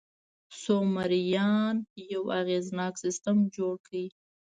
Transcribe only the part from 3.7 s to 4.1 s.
کړ.